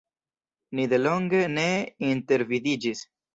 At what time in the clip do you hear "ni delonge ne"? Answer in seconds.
0.79-1.67